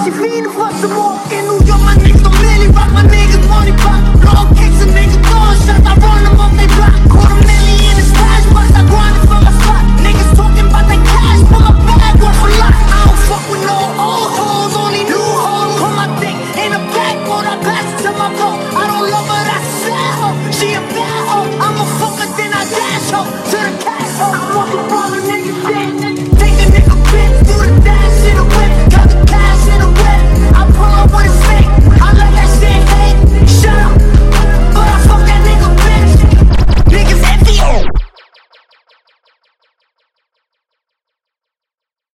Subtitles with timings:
[0.00, 3.02] She je vrienden vast hem op in New York, my niggas don't really rock, my
[3.02, 4.00] niggas money pop.
[4.24, 6.94] long kicks and niggas throwing shots, I run them off they block.
[7.12, 9.82] Quarter million in the stash box, I grind it from my spot.
[10.04, 12.74] Niggas talking about that cash, but my bag worth a lot.
[12.96, 15.72] I don't fuck with no old hoes, only new hoes.
[15.80, 18.56] Put my dick in a backboard, I pass it to my goal.
[18.80, 20.36] I don't love her, that's sad hoe.
[20.56, 23.39] She a bad hoe, I'm a fucker, then I dash hoe.